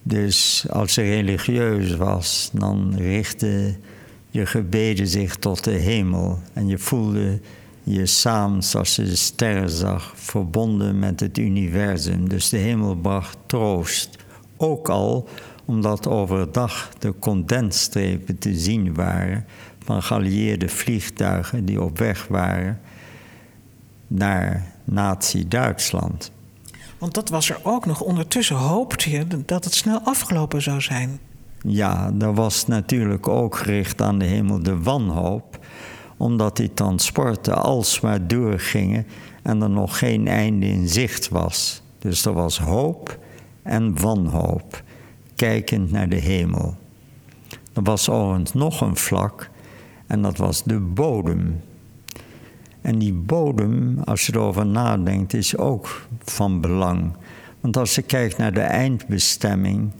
Dus 0.03 0.65
als 0.69 0.95
je 0.95 1.01
religieus 1.01 1.95
was, 1.95 2.49
dan 2.53 2.95
richtte 2.95 3.75
je 4.29 4.45
gebeden 4.45 5.07
zich 5.07 5.35
tot 5.35 5.63
de 5.63 5.71
hemel. 5.71 6.39
En 6.53 6.67
je 6.67 6.77
voelde 6.77 7.39
je 7.83 8.05
samen, 8.05 8.63
als 8.73 8.95
je 8.95 9.03
de 9.03 9.15
sterren 9.15 9.69
zag, 9.69 10.13
verbonden 10.15 10.99
met 10.99 11.19
het 11.19 11.37
universum. 11.37 12.29
Dus 12.29 12.49
de 12.49 12.57
hemel 12.57 12.95
bracht 12.95 13.37
troost. 13.45 14.09
Ook 14.57 14.89
al 14.89 15.27
omdat 15.65 16.07
overdag 16.07 16.89
de 16.99 17.13
condensstrepen 17.19 18.37
te 18.37 18.55
zien 18.55 18.93
waren 18.93 19.45
van 19.79 20.03
geallieerde 20.03 20.69
vliegtuigen 20.69 21.65
die 21.65 21.81
op 21.81 21.97
weg 21.97 22.27
waren 22.27 22.79
naar 24.07 24.71
Nazi-Duitsland. 24.83 26.31
Want 26.97 27.13
dat 27.13 27.29
was 27.29 27.49
er 27.49 27.59
ook 27.63 27.85
nog. 27.85 28.01
Ondertussen 28.01 28.55
hoopte 28.55 29.09
je 29.09 29.27
dat 29.45 29.63
het 29.63 29.73
snel 29.73 29.99
afgelopen 30.03 30.61
zou 30.61 30.81
zijn. 30.81 31.19
Ja, 31.61 32.13
er 32.19 32.33
was 32.33 32.67
natuurlijk 32.67 33.27
ook 33.27 33.55
gericht 33.55 34.01
aan 34.01 34.19
de 34.19 34.25
hemel 34.25 34.63
de 34.63 34.81
wanhoop, 34.81 35.59
omdat 36.17 36.57
die 36.57 36.73
transporten 36.73 37.61
alsmaar 37.61 38.27
doorgingen 38.27 39.05
en 39.43 39.61
er 39.61 39.69
nog 39.69 39.97
geen 39.97 40.27
einde 40.27 40.65
in 40.65 40.87
zicht 40.87 41.29
was. 41.29 41.81
Dus 41.99 42.25
er 42.25 42.33
was 42.33 42.59
hoop 42.59 43.19
en 43.63 44.01
wanhoop, 44.01 44.83
kijkend 45.35 45.91
naar 45.91 46.09
de 46.09 46.15
hemel. 46.15 46.75
Er 47.73 47.83
was 47.83 48.09
overigens 48.09 48.53
nog 48.53 48.81
een 48.81 48.95
vlak 48.95 49.49
en 50.07 50.21
dat 50.21 50.37
was 50.37 50.63
de 50.63 50.79
bodem. 50.79 51.61
En 52.87 52.99
die 52.99 53.13
bodem, 53.13 53.99
als 53.99 54.25
je 54.25 54.33
erover 54.33 54.65
nadenkt, 54.65 55.33
is 55.33 55.57
ook 55.57 56.07
van 56.23 56.61
belang. 56.61 57.11
Want 57.59 57.77
als 57.77 57.95
je 57.95 58.01
kijkt 58.01 58.37
naar 58.37 58.53
de 58.53 58.59
eindbestemming, 58.59 59.91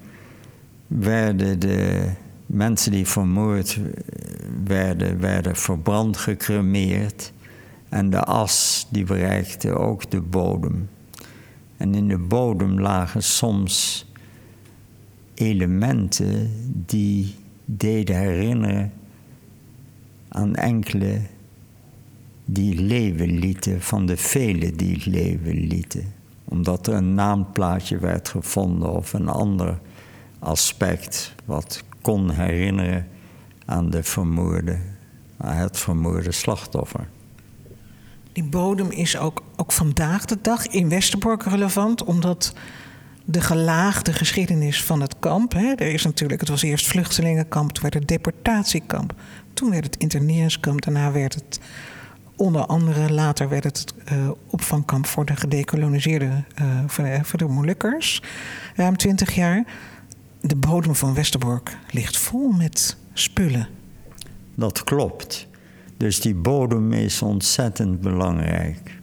werden 0.88 1.60
de 1.60 2.10
mensen 2.46 2.91
die 2.91 3.08
vermoord 3.08 3.79
werden, 4.63 5.20
werden 5.20 5.56
verbrand, 5.56 6.17
gecremeerd. 6.17 7.34
En 7.89 8.10
de 8.10 8.24
as 8.24 8.88
die 8.89 9.03
bereikte 9.03 9.72
ook 9.72 10.12
de 10.12 10.22
bodem. 10.22 10.89
En 11.77 11.96
in 11.96 12.08
de 12.08 12.17
bodem 12.17 12.79
lagen 12.79 13.24
soms 13.24 14.06
elementen 15.34 16.51
die 16.86 17.36
deden 17.65 18.15
herinneren 18.15 18.91
aan 20.27 20.56
enkele 20.56 21.22
die 22.50 22.82
leven 22.82 23.39
lieten, 23.39 23.82
van 23.82 24.06
de 24.06 24.18
velen 24.18 24.77
die 24.77 25.01
leven 25.10 25.68
lieten. 25.68 26.13
Omdat 26.44 26.88
er 26.88 26.94
een 26.94 27.16
naamplaatje 27.16 27.98
werd 27.98 28.30
gevonden 28.30 28.92
of 28.92 29.13
een 29.13 29.27
ander 29.27 29.80
aspect 30.39 31.36
wat 31.46 31.84
kon 32.01 32.32
herinneren 32.32 33.08
aan 33.66 33.89
de 33.89 34.04
vermoorde, 34.04 34.80
aan 35.38 35.56
het 35.56 35.80
vermoorde 35.80 36.32
slachtoffer. 36.32 37.08
Die 38.32 38.44
bodem 38.44 38.92
is 38.92 39.18
ook, 39.18 39.44
ook 39.56 39.72
vandaag 39.72 40.25
de 40.25 40.38
dag 40.42 40.68
in 40.68 40.89
Westerbork 40.89 41.44
relevant, 41.44 42.04
omdat 42.04 42.54
de 43.25 43.42
gelaagde 43.42 44.13
geschiedenis 44.13 44.84
van 44.84 45.01
het 45.01 45.16
kamp. 45.20 45.54
Hè, 45.54 45.74
er 45.74 45.94
is 45.94 46.04
natuurlijk, 46.04 46.39
het 46.39 46.50
was 46.50 46.62
eerst 46.62 46.88
vluchtelingenkamp, 46.88 47.72
toen 47.72 47.82
werd 47.82 47.94
het 47.94 48.08
deportatiekamp, 48.08 49.13
toen 49.54 49.70
werd 49.70 49.84
het 49.84 49.98
interneringskamp, 49.98 50.82
daarna 50.82 51.12
werd 51.12 51.34
het 51.34 51.60
onder 52.38 52.65
andere 52.65 53.13
later 53.13 53.50
werd 53.50 53.63
het 53.63 53.94
uh, 54.12 54.29
opvangkamp 54.48 55.06
voor 55.06 55.25
de 55.25 55.36
gedecoloniseerde 55.36 56.44
uh, 56.62 56.65
voor, 56.88 57.03
de, 57.03 57.20
voor 57.24 57.39
de 57.39 57.48
Molukkers, 57.48 58.22
ruim 58.75 58.98
twintig 58.98 59.36
jaar 59.36 59.65
de 60.41 60.56
bodem 60.56 60.96
van 60.96 61.13
Westerbork 61.13 61.77
ligt 61.89 62.17
vol 62.17 62.51
met 62.51 62.98
spullen. 63.13 63.67
Dat 64.56 64.84
klopt. 64.84 65.48
Dus 65.98 66.20
die 66.20 66.36
bodem 66.36 66.94
is 66.94 67.22
ontzettend 67.22 68.01
belangrijk. 68.01 68.96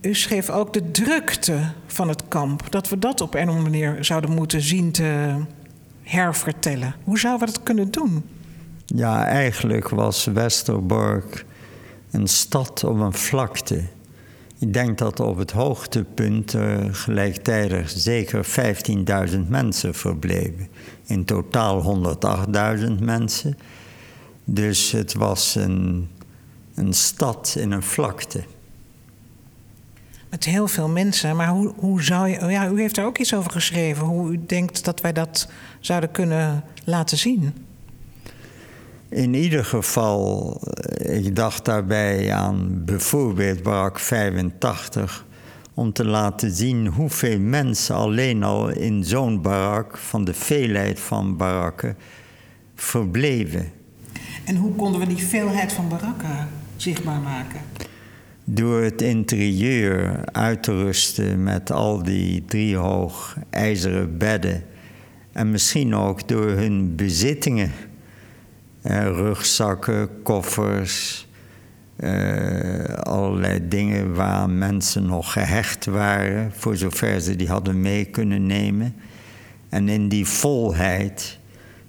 U 0.00 0.14
schreef 0.14 0.50
ook 0.50 0.72
de 0.72 0.90
drukte 0.90 1.58
van 1.86 2.08
het 2.08 2.22
kamp. 2.28 2.70
Dat 2.70 2.88
we 2.88 2.98
dat 2.98 3.20
op 3.20 3.34
een 3.34 3.48
of 3.48 3.54
andere 3.54 3.70
manier 3.70 4.04
zouden 4.04 4.30
moeten 4.32 4.60
zien 4.60 4.92
te 4.92 5.34
hervertellen. 6.02 6.94
Hoe 7.04 7.18
zouden 7.18 7.46
we 7.46 7.52
dat 7.52 7.62
kunnen 7.62 7.90
doen? 7.90 8.24
Ja, 8.86 9.26
eigenlijk 9.26 9.88
was 9.88 10.24
Westerbork 10.24 11.44
een 12.12 12.28
stad 12.28 12.84
op 12.84 13.00
een 13.00 13.12
vlakte. 13.12 13.82
Ik 14.58 14.72
denk 14.72 14.98
dat 14.98 15.20
op 15.20 15.36
het 15.36 15.50
hoogtepunt 15.50 16.54
uh, 16.54 16.76
gelijktijdig 16.90 17.90
zeker 17.90 18.46
15.000 19.30 19.38
mensen 19.48 19.94
verbleven. 19.94 20.68
In 21.06 21.24
totaal 21.24 22.04
108.000 22.78 22.92
mensen. 23.00 23.58
Dus 24.44 24.92
het 24.92 25.14
was 25.14 25.54
een, 25.54 26.08
een 26.74 26.92
stad 26.92 27.54
in 27.58 27.70
een 27.70 27.82
vlakte. 27.82 28.44
Met 30.30 30.44
heel 30.44 30.68
veel 30.68 30.88
mensen, 30.88 31.36
maar 31.36 31.48
hoe, 31.48 31.72
hoe 31.76 32.02
zou 32.02 32.28
je. 32.28 32.46
Ja, 32.46 32.68
u 32.68 32.80
heeft 32.80 32.94
daar 32.94 33.06
ook 33.06 33.18
iets 33.18 33.34
over 33.34 33.50
geschreven. 33.50 34.06
Hoe 34.06 34.32
u 34.32 34.40
denkt 34.46 34.84
dat 34.84 35.00
wij 35.00 35.12
dat 35.12 35.48
zouden 35.80 36.10
kunnen 36.10 36.64
laten 36.84 37.18
zien. 37.18 37.54
In 39.12 39.34
ieder 39.34 39.64
geval, 39.64 40.56
eh, 40.60 41.24
ik 41.24 41.36
dacht 41.36 41.64
daarbij 41.64 42.32
aan 42.32 42.84
bijvoorbeeld 42.84 43.62
barak 43.62 43.98
85, 43.98 45.26
om 45.74 45.92
te 45.92 46.04
laten 46.04 46.50
zien 46.50 46.86
hoeveel 46.86 47.38
mensen 47.38 47.94
alleen 47.94 48.42
al 48.42 48.68
in 48.68 49.04
zo'n 49.04 49.42
barak, 49.42 49.98
van 49.98 50.24
de 50.24 50.34
veelheid 50.34 51.00
van 51.00 51.36
barakken, 51.36 51.96
verbleven. 52.74 53.70
En 54.44 54.56
hoe 54.56 54.74
konden 54.74 55.00
we 55.00 55.06
die 55.06 55.26
veelheid 55.26 55.72
van 55.72 55.88
barakken 55.88 56.48
zichtbaar 56.76 57.20
maken? 57.20 57.60
Door 58.44 58.82
het 58.82 59.02
interieur 59.02 60.24
uit 60.24 60.62
te 60.62 60.72
rusten 60.72 61.42
met 61.42 61.70
al 61.70 62.02
die 62.02 62.44
driehoog 62.44 63.36
ijzeren 63.50 64.18
bedden 64.18 64.64
En 65.32 65.50
misschien 65.50 65.94
ook 65.94 66.28
door 66.28 66.50
hun 66.50 66.96
bezittingen. 66.96 67.70
Eh, 68.82 69.04
rugzakken, 69.04 70.22
koffers, 70.22 71.26
uh, 71.96 72.84
allerlei 72.94 73.68
dingen 73.68 74.14
waar 74.14 74.50
mensen 74.50 75.06
nog 75.06 75.32
gehecht 75.32 75.84
waren, 75.84 76.52
voor 76.54 76.76
zover 76.76 77.20
ze 77.20 77.36
die 77.36 77.48
hadden 77.48 77.80
mee 77.80 78.04
kunnen 78.04 78.46
nemen. 78.46 78.94
En 79.68 79.88
in 79.88 80.08
die 80.08 80.26
volheid, 80.26 81.38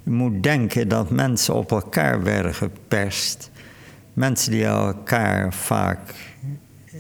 je 0.04 0.12
moet 0.12 0.44
denken 0.44 0.88
dat 0.88 1.10
mensen 1.10 1.54
op 1.54 1.72
elkaar 1.72 2.24
werden 2.24 2.54
geperst. 2.54 3.52
Mensen 4.14 4.52
die 4.52 4.66
elkaar 4.66 5.54
vaak 5.54 6.14
eh, 6.86 7.00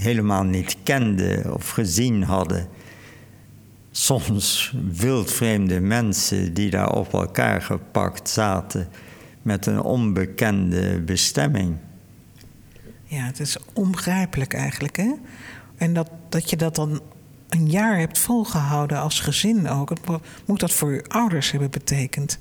helemaal 0.00 0.44
niet 0.44 0.76
kenden 0.82 1.54
of 1.54 1.70
gezien 1.70 2.22
hadden. 2.22 2.68
Soms 3.90 4.74
wildvreemde 4.92 5.80
mensen 5.80 6.54
die 6.54 6.70
daar 6.70 6.92
op 6.92 7.12
elkaar 7.12 7.62
gepakt 7.62 8.28
zaten 8.28 8.88
met 9.42 9.66
een 9.66 9.80
onbekende 9.80 11.00
bestemming. 11.00 11.76
Ja, 13.04 13.24
het 13.24 13.40
is 13.40 13.56
onbegrijpelijk 13.72 14.54
eigenlijk, 14.54 14.96
hè? 14.96 15.12
En 15.76 15.94
dat, 15.94 16.10
dat 16.28 16.50
je 16.50 16.56
dat 16.56 16.74
dan 16.74 17.00
een 17.48 17.70
jaar 17.70 17.98
hebt 17.98 18.18
volgehouden 18.18 18.98
als 18.98 19.20
gezin 19.20 19.68
ook. 19.68 19.88
Het 19.88 20.00
moet 20.44 20.60
dat 20.60 20.72
voor 20.72 20.90
uw 20.90 21.02
ouders 21.08 21.50
hebben 21.50 21.70
betekend? 21.70 22.38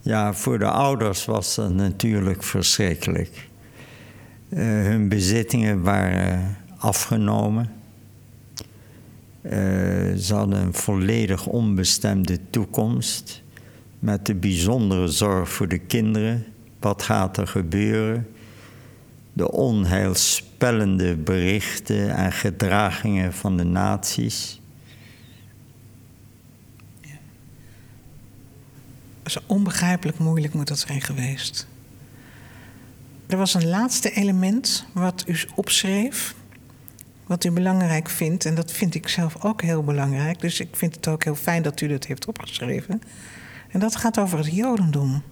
Ja, 0.00 0.34
voor 0.34 0.58
de 0.58 0.70
ouders 0.70 1.24
was 1.24 1.54
dat 1.54 1.72
natuurlijk 1.72 2.42
verschrikkelijk. 2.42 3.48
Uh, 4.48 4.58
hun 4.60 5.08
bezittingen 5.08 5.82
waren 5.82 6.56
afgenomen. 6.76 7.70
Uh, 9.42 9.52
ze 10.16 10.34
hadden 10.34 10.58
een 10.58 10.74
volledig 10.74 11.46
onbestemde 11.46 12.38
toekomst. 12.50 13.42
Met 14.02 14.26
de 14.26 14.34
bijzondere 14.34 15.08
zorg 15.08 15.48
voor 15.48 15.68
de 15.68 15.78
kinderen. 15.78 16.44
Wat 16.80 17.02
gaat 17.02 17.36
er 17.36 17.46
gebeuren? 17.46 18.26
de 19.32 19.52
onheilspellende 19.52 21.16
berichten 21.16 22.16
en 22.16 22.32
gedragingen 22.32 23.32
van 23.32 23.56
de 23.56 23.64
naties. 23.64 24.60
Zo 29.24 29.38
onbegrijpelijk 29.46 30.18
moeilijk 30.18 30.54
moet 30.54 30.68
dat 30.68 30.78
zijn 30.78 31.00
geweest. 31.00 31.66
Er 33.26 33.36
was 33.36 33.54
een 33.54 33.68
laatste 33.68 34.10
element 34.10 34.84
wat 34.92 35.24
u 35.26 35.36
opschreef, 35.54 36.34
wat 37.26 37.44
u 37.44 37.50
belangrijk 37.50 38.08
vindt. 38.08 38.44
En 38.44 38.54
dat 38.54 38.72
vind 38.72 38.94
ik 38.94 39.08
zelf 39.08 39.44
ook 39.44 39.62
heel 39.62 39.82
belangrijk. 39.82 40.40
Dus 40.40 40.60
ik 40.60 40.76
vind 40.76 40.94
het 40.94 41.08
ook 41.08 41.24
heel 41.24 41.34
fijn 41.34 41.62
dat 41.62 41.80
u 41.80 41.88
dat 41.88 42.04
heeft 42.04 42.26
opgeschreven. 42.26 43.02
En 43.72 43.80
dat 43.80 43.96
gaat 43.96 44.18
over 44.18 44.38
het 44.38 44.54
Jodendom. 44.54 45.22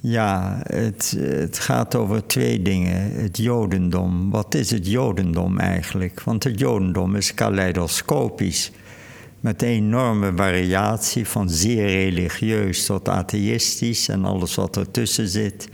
Ja, 0.00 0.60
het, 0.62 1.14
het, 1.18 1.58
gaat 1.58 1.94
over 1.94 2.26
twee 2.26 2.62
dingen. 2.62 3.12
Het 3.20 3.36
Jodendom. 3.36 4.30
Wat 4.30 4.54
is 4.54 4.70
het 4.70 4.86
Jodendom 4.86 5.58
eigenlijk? 5.58 6.22
Want 6.22 6.44
het 6.44 6.58
Jodendom 6.58 7.16
is 7.16 7.34
kaleidoscopisch. 7.34 8.70
Met 9.40 9.62
een 9.62 9.68
enorme 9.68 10.32
variatie 10.36 11.26
van 11.26 11.50
zeer 11.50 11.86
religieus 11.86 12.86
tot 12.86 13.08
atheïstisch 13.08 14.08
en 14.08 14.24
alles 14.24 14.54
wat 14.54 14.76
ertussen 14.76 15.28
zit. 15.28 15.68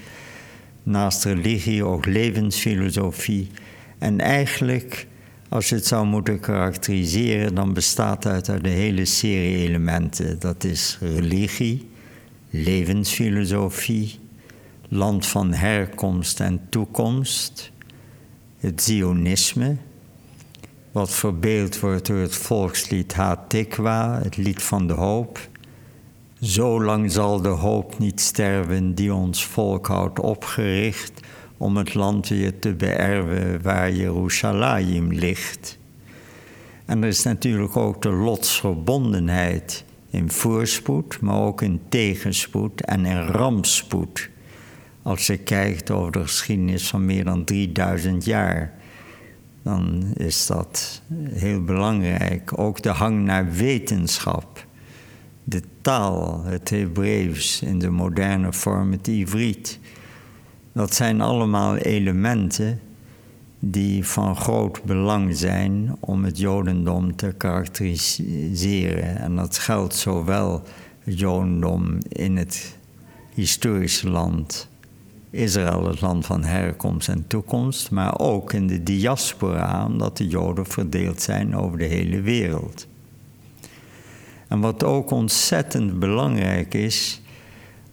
Naast 0.83 1.25
religie 1.25 1.85
ook 1.85 2.07
levensfilosofie. 2.07 3.51
En 3.99 4.21
eigenlijk, 4.21 5.07
als 5.55 5.69
je 5.69 5.75
het 5.75 5.87
zou 5.87 6.07
moeten 6.07 6.41
karakteriseren, 6.41 7.55
dan 7.55 7.73
bestaat 7.73 8.25
het 8.25 8.49
uit 8.49 8.65
een 8.65 8.71
hele 8.71 9.05
serie 9.05 9.57
elementen. 9.57 10.39
Dat 10.39 10.65
is 10.65 10.99
religie 11.01 11.91
levensfilosofie, 12.51 14.19
land 14.89 15.27
van 15.27 15.53
herkomst 15.53 16.41
en 16.41 16.61
toekomst, 16.69 17.73
het 18.59 18.83
Zionisme, 18.83 19.77
wat 20.93 21.11
verbeeld 21.11 21.81
wordt 21.81 22.07
door 22.07 22.19
het 22.19 22.37
volkslied 22.37 23.15
Hatikwa, 23.15 24.21
het 24.23 24.37
lied 24.37 24.63
van 24.63 24.87
de 24.87 24.93
hoop. 24.93 25.49
Zolang 26.41 27.13
zal 27.13 27.41
de 27.41 27.49
hoop 27.49 27.99
niet 27.99 28.21
sterven 28.21 28.95
die 28.95 29.15
ons 29.15 29.47
volk 29.47 29.87
houdt 29.87 30.21
opgericht 30.21 31.21
om 31.57 31.77
het 31.77 31.95
land 31.95 32.29
weer 32.29 32.59
te 32.59 32.75
beërven 32.75 33.63
waar 33.63 33.93
Jeruzalem 33.93 35.13
ligt. 35.13 35.79
En 36.85 37.03
er 37.03 37.09
is 37.09 37.23
natuurlijk 37.23 37.77
ook 37.77 38.03
de 38.03 38.11
lotsverbondenheid 38.11 39.85
in 40.11 40.31
voorspoed, 40.31 41.21
maar 41.21 41.41
ook 41.41 41.63
in 41.63 41.81
tegenspoed 41.89 42.81
en 42.81 43.05
in 43.05 43.21
rampspoed. 43.21 44.31
Als 45.03 45.27
je 45.27 45.37
kijkt 45.37 45.91
over 45.91 46.13
de 46.13 46.21
geschiedenis 46.21 46.89
van 46.89 47.05
meer 47.05 47.25
dan 47.25 47.45
3000 47.45 48.25
jaar, 48.25 48.73
dan 49.63 50.05
is 50.17 50.47
dat 50.47 51.03
heel 51.29 51.63
belangrijk. 51.63 52.59
Ook 52.59 52.83
de 52.83 52.89
hang 52.89 53.25
naar 53.25 53.53
wetenschap, 53.53 54.67
de 55.45 55.63
taal, 55.81 56.45
het 56.45 56.71
Hebreeuws 56.71 57.63
in 57.63 57.79
de 57.79 57.91
moderne 57.91 58.53
vorm, 58.53 58.93
het 58.93 59.09
Ivriet. 59.09 59.79
Dat 60.75 60.95
zijn 60.95 61.21
allemaal 61.21 61.77
elementen 61.77 62.81
die 63.59 64.07
van 64.07 64.37
groot 64.37 64.83
belang 64.83 65.37
zijn 65.37 65.97
om 66.01 66.25
het 66.25 66.39
Jodendom 66.39 67.17
te 67.17 67.35
karakteriseren. 67.37 69.17
En 69.19 69.37
dat 69.37 69.59
geldt 69.59 69.95
zowel 69.95 70.63
het 71.01 71.19
Jodendom 71.19 71.99
in 72.09 72.37
het 72.37 72.77
historische 73.35 74.11
land 74.11 74.69
Israël, 75.31 75.87
het 75.87 76.01
land 76.01 76.27
van 76.27 76.45
herkomst 76.45 77.09
en 77.09 77.27
toekomst, 77.27 77.91
maar 77.91 78.19
ook 78.19 78.53
in 78.53 78.67
de 78.67 78.83
diaspora, 78.83 79.87
omdat 79.87 80.17
de 80.17 80.27
Joden 80.27 80.67
verdeeld 80.67 81.23
zijn 81.23 81.57
over 81.57 81.79
de 81.79 81.85
hele 81.85 82.21
wereld. 82.21 82.87
En 84.49 84.61
wat 84.61 84.85
ook 84.85 85.11
ontzettend 85.11 85.99
belangrijk 85.99 86.75
is, 86.75 87.23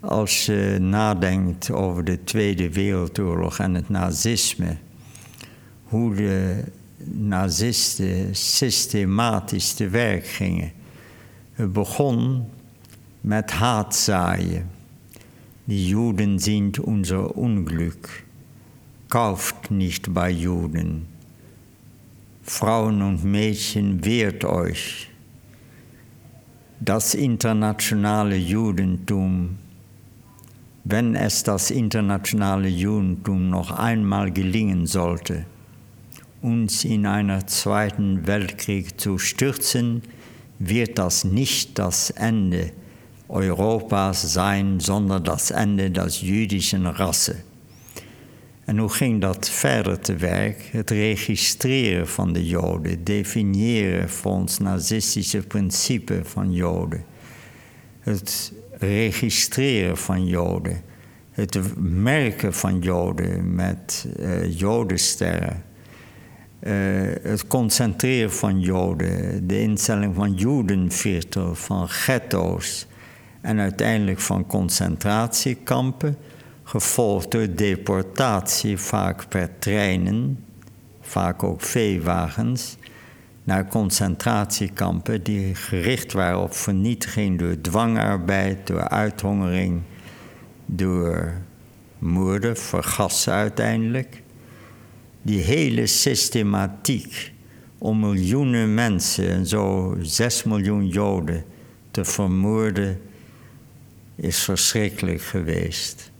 als 0.02 0.46
je 0.46 0.78
nadenkt 0.80 1.72
over 1.72 2.04
de 2.04 2.24
Tweede 2.24 2.70
Wereldoorlog 2.70 3.60
en 3.60 3.74
het 3.74 3.90
nazisme 3.90 4.78
hoe 5.84 6.16
de 6.16 6.64
nazisten 7.14 8.36
systematisch 8.36 9.74
te 9.74 9.90
werk 9.90 10.26
gingen. 10.26 10.72
Het 11.54 11.74
begon 11.74 12.46
met 13.22 13.52
haatzaaien. 13.52 14.70
Die 15.64 15.88
Juden 15.88 16.40
sind 16.40 16.80
unser 16.80 17.38
Unglück. 17.38 18.24
Kauft 19.08 19.70
nicht 19.70 20.14
bei 20.14 20.32
Juden. 20.32 21.08
Frauen 22.42 23.02
und 23.02 23.24
Mädchen 23.24 24.04
wehrt 24.04 24.44
euch. 24.44 25.10
Das 26.80 27.14
internationale 27.14 28.36
Judentum, 28.38 29.58
wenn 30.84 31.15
es 31.15 31.44
das 31.44 31.72
internationale 31.72 32.67
Judentum 32.67 33.50
noch 33.50 33.72
einmal 33.72 34.32
gelingen 34.32 34.88
sollte, 34.88 35.46
uns 36.41 36.84
in 36.84 37.06
einen 37.06 37.48
zweiten 37.48 38.26
Weltkrieg 38.26 39.00
zu 39.00 39.17
stürzen, 39.17 40.02
wird 40.60 40.98
das 40.98 41.24
nicht 41.24 41.78
das 41.78 42.10
Ende 42.10 42.72
Europas 43.28 44.34
zijn, 44.34 44.80
sondern 44.80 45.24
das 45.24 45.52
Ende 45.52 45.89
der 45.89 46.08
jüdischen 46.08 46.86
Rasse. 46.86 47.36
En 48.65 48.78
hoe 48.78 48.89
ging 48.89 49.22
dat 49.22 49.50
verder 49.50 50.00
te 50.00 50.15
werk? 50.15 50.70
Het 50.72 50.89
registreren 50.89 52.08
van 52.08 52.34
de 52.34 52.46
Joden, 52.46 53.04
definiëren 53.04 54.10
volgens 54.10 54.58
nazistische 54.58 55.41
principe 55.41 56.22
van 56.24 56.54
Joden. 56.54 57.04
Het 58.00 58.54
registreren 58.82 59.98
van 59.98 60.26
Joden. 60.26 60.82
Het 61.32 61.60
merken 61.80 62.54
van 62.54 62.80
Joden 62.80 63.56
met 63.56 64.08
uh, 64.20 64.60
Jodensterren. 64.60 65.63
Uh, 66.63 66.72
het 67.22 67.48
concentreren 67.48 68.32
van 68.32 68.60
Joden, 68.60 69.48
de 69.48 69.62
instelling 69.62 70.15
van 70.15 70.34
Judenviertel, 70.34 71.56
van 71.56 71.89
ghetto's. 71.89 72.88
En 73.41 73.60
uiteindelijk 73.60 74.20
van 74.20 74.46
concentratiekampen, 74.46 76.17
gevolgd 76.63 77.32
door 77.32 77.56
deportatie, 77.56 78.78
vaak 78.78 79.30
per 79.30 79.50
treinen, 79.60 80.46
vaak 81.02 81.44
ook 81.44 81.62
veewagens, 81.62 82.78
naar 83.43 83.67
concentratiekampen 83.67 85.23
die 85.23 85.56
gericht 85.56 86.13
waren 86.13 86.39
op 86.39 86.54
vernietiging 86.54 87.39
door 87.39 87.62
dwangarbeid, 87.62 88.67
door 88.67 88.88
uithongering, 88.88 89.82
door 90.65 91.34
moorden, 91.99 92.58
vergassen 92.58 93.34
uiteindelijk 93.34 94.21
die 95.21 95.41
hele 95.41 95.88
systematiek 95.88 97.34
om 97.77 97.99
miljoenen 97.99 98.73
mensen, 98.73 99.30
en 99.30 99.45
zo 99.45 99.95
zes 100.01 100.43
miljoen 100.43 100.88
Joden, 100.88 101.43
te 101.91 102.06
vermoorden 102.06 103.01
is 104.15 104.43
verschrikkelijk 104.43 105.21
geweest. 105.21 106.12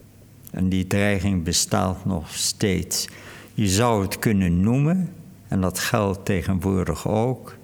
En 0.52 0.70
die 0.70 0.88
dreiging 0.88 1.44
bestaat 1.44 2.06
nog 2.06 2.36
steeds. 2.36 3.08
Je 3.54 3.68
zou 3.68 4.02
het 4.02 4.20
kunnen 4.20 4.62
noemen, 4.62 5.14
en 5.52 5.62
dat 5.62 5.80
geldt 5.80 6.26
tegenwoordig 6.26 7.08
ook, 7.08 7.58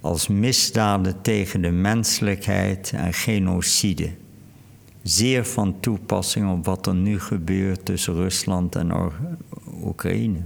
als 0.00 0.28
misdaden 0.28 1.22
tegen 1.22 1.60
de 1.60 1.70
menselijkheid 1.70 2.92
en 2.94 3.14
genocide. 3.14 4.10
Zeer 5.02 5.44
van 5.44 5.80
toepassing 5.80 6.52
op 6.52 6.64
wat 6.64 6.86
er 6.86 6.94
nu 6.94 7.20
gebeurt 7.20 7.84
tussen 7.84 8.14
Rusland 8.14 8.76
en 8.76 9.12
Oekraïne. 9.82 10.40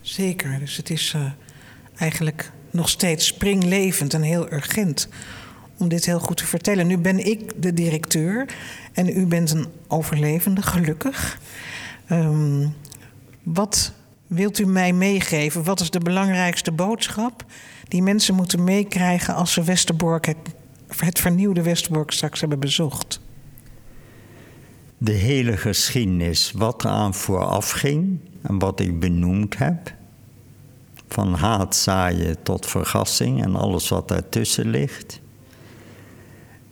Zeker, 0.00 0.58
dus 0.58 0.76
het 0.76 0.90
is 0.90 1.12
uh, 1.16 1.22
eigenlijk 1.96 2.52
nog 2.70 2.88
steeds 2.88 3.26
springlevend 3.26 4.14
en 4.14 4.22
heel 4.22 4.52
urgent 4.52 5.08
om 5.78 5.88
dit 5.88 6.04
heel 6.04 6.20
goed 6.20 6.36
te 6.36 6.46
vertellen. 6.46 6.86
Nu 6.86 6.98
ben 6.98 7.26
ik 7.26 7.62
de 7.62 7.74
directeur 7.74 8.54
en 8.92 9.18
u 9.18 9.26
bent 9.26 9.50
een 9.50 9.66
overlevende, 9.88 10.62
gelukkig. 10.62 11.38
Um, 12.10 12.74
wat 13.42 13.92
wilt 14.30 14.58
u 14.58 14.66
mij 14.66 14.92
meegeven? 14.92 15.64
Wat 15.64 15.80
is 15.80 15.90
de 15.90 15.98
belangrijkste 15.98 16.72
boodschap 16.72 17.44
die 17.88 18.02
mensen 18.02 18.34
moeten 18.34 18.64
meekrijgen 18.64 19.34
als 19.34 19.52
ze 19.52 19.62
Westerbork, 19.62 20.26
het, 20.96 21.18
vernieuwde 21.18 21.62
Westerbork, 21.62 22.10
straks 22.10 22.40
hebben 22.40 22.60
bezocht? 22.60 23.20
De 24.98 25.12
hele 25.12 25.56
geschiedenis, 25.56 26.52
wat 26.56 26.84
eraan 26.84 27.14
vooraf 27.14 27.70
ging 27.70 28.18
en 28.42 28.58
wat 28.58 28.80
ik 28.80 29.00
benoemd 29.00 29.58
heb. 29.58 29.94
Van 31.08 31.34
haat 31.34 31.76
zaaien 31.76 32.42
tot 32.42 32.66
vergassing 32.66 33.42
en 33.42 33.56
alles 33.56 33.88
wat 33.88 34.08
daartussen 34.08 34.68
ligt. 34.70 35.20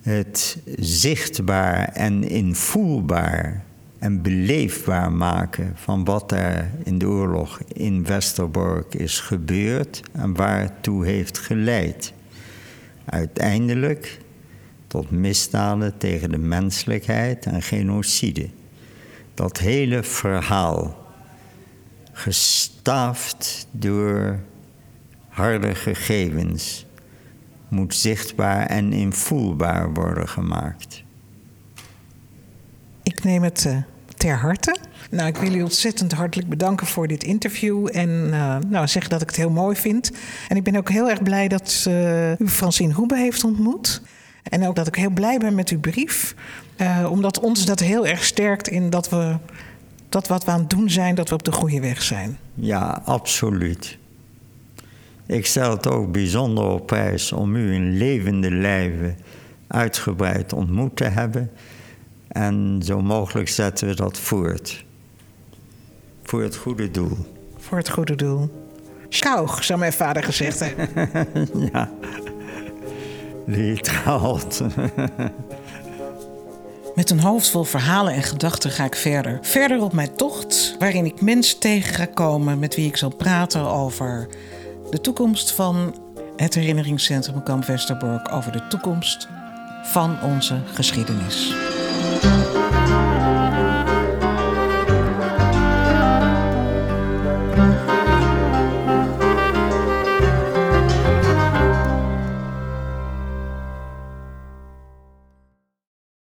Het 0.01 0.57
zichtbaar 0.75 1.87
en 1.87 2.23
invoelbaar 2.23 3.63
en 3.99 4.21
beleefbaar 4.21 5.11
maken 5.11 5.71
van 5.75 6.03
wat 6.03 6.31
er 6.31 6.71
in 6.83 6.97
de 6.97 7.07
oorlog 7.07 7.59
in 7.73 8.05
Westerbork 8.05 8.93
is 8.93 9.19
gebeurd 9.19 10.01
en 10.11 10.35
waartoe 10.35 11.05
heeft 11.05 11.37
geleid. 11.37 12.13
Uiteindelijk 13.05 14.19
tot 14.87 15.11
misdaden 15.11 15.97
tegen 15.97 16.31
de 16.31 16.37
menselijkheid 16.37 17.45
en 17.45 17.61
genocide. 17.61 18.49
Dat 19.33 19.57
hele 19.57 20.03
verhaal, 20.03 21.07
gestaafd 22.11 23.67
door 23.71 24.39
harde 25.27 25.75
gegevens, 25.75 26.85
moet 27.67 27.95
zichtbaar 27.95 28.65
en 28.65 28.93
invoelbaar 28.93 29.93
worden 29.93 30.27
gemaakt. 30.27 31.03
Ik 33.19 33.25
neem 33.25 33.43
het 33.43 33.65
uh, 33.67 33.77
ter 34.17 34.37
harte. 34.37 34.75
Nou, 35.11 35.27
ik 35.27 35.37
wil 35.37 35.53
u 35.53 35.61
ontzettend 35.61 36.11
hartelijk 36.11 36.49
bedanken 36.49 36.87
voor 36.87 37.07
dit 37.07 37.23
interview. 37.23 37.89
En 37.91 38.09
uh, 38.09 38.57
nou, 38.67 38.87
zeggen 38.87 39.11
dat 39.11 39.21
ik 39.21 39.27
het 39.27 39.35
heel 39.35 39.49
mooi 39.49 39.75
vind. 39.75 40.11
En 40.47 40.55
ik 40.55 40.63
ben 40.63 40.75
ook 40.75 40.89
heel 40.89 41.09
erg 41.09 41.23
blij 41.23 41.47
dat 41.47 41.85
uh, 41.87 42.39
u 42.39 42.47
Francine 42.47 42.93
Hoebe 42.93 43.17
heeft 43.17 43.43
ontmoet. 43.43 44.01
En 44.43 44.67
ook 44.67 44.75
dat 44.75 44.87
ik 44.87 44.95
heel 44.95 45.09
blij 45.09 45.37
ben 45.37 45.55
met 45.55 45.69
uw 45.69 45.79
brief. 45.79 46.35
omdat 47.09 47.39
ons 47.39 47.65
dat 47.65 47.79
heel 47.79 48.07
erg 48.07 48.23
sterkt 48.23 48.67
in 48.67 48.89
dat 48.89 49.09
we 49.09 49.35
dat 50.09 50.27
wat 50.27 50.45
we 50.45 50.51
aan 50.51 50.59
het 50.59 50.69
doen 50.69 50.89
zijn, 50.89 51.15
dat 51.15 51.29
we 51.29 51.35
op 51.35 51.43
de 51.43 51.51
goede 51.51 51.79
weg 51.79 52.01
zijn. 52.01 52.37
Ja, 52.53 53.01
absoluut. 53.05 53.97
Ik 55.25 55.45
stel 55.45 55.71
het 55.71 55.87
ook 55.87 56.11
bijzonder 56.11 56.63
op 56.63 56.87
prijs 56.87 57.31
om 57.31 57.55
u 57.55 57.73
in 57.73 57.97
levende 57.97 58.51
lijven 58.51 59.17
uitgebreid 59.67 60.53
ontmoet 60.53 60.95
te 60.95 61.03
hebben. 61.03 61.51
En 62.29 62.81
zo 62.83 63.01
mogelijk 63.01 63.49
zetten 63.49 63.87
we 63.87 63.95
dat 63.95 64.17
voort. 64.17 64.85
Voor 66.23 66.41
het 66.41 66.55
goede 66.55 66.91
doel. 66.91 67.17
Voor 67.57 67.77
het 67.77 67.89
goede 67.89 68.15
doel. 68.15 68.67
Schouw, 69.09 69.47
zou 69.59 69.79
mijn 69.79 69.93
vader 69.93 70.23
gezegd 70.23 70.59
hebben. 70.59 70.89
ja. 71.73 71.91
Lied 73.45 73.87
gehaald. 73.87 74.61
Met 76.95 77.09
een 77.09 77.19
hoofd 77.19 77.49
vol 77.49 77.63
verhalen 77.63 78.13
en 78.13 78.23
gedachten 78.23 78.71
ga 78.71 78.83
ik 78.83 78.95
verder. 78.95 79.39
Verder 79.41 79.81
op 79.81 79.93
mijn 79.93 80.15
tocht, 80.15 80.75
waarin 80.79 81.05
ik 81.05 81.21
mensen 81.21 81.59
tegen 81.59 81.93
ga 81.93 82.05
komen 82.05 82.59
met 82.59 82.75
wie 82.75 82.87
ik 82.87 82.97
zal 82.97 83.15
praten 83.15 83.61
over 83.61 84.27
de 84.91 85.01
toekomst 85.01 85.51
van 85.51 85.95
het 86.35 86.53
herinneringscentrum 86.53 87.43
Kamp 87.43 87.65
Westerbork, 87.65 88.31
over 88.31 88.51
de 88.51 88.67
toekomst 88.67 89.27
van 89.83 90.21
onze 90.21 90.59
geschiedenis. 90.73 91.53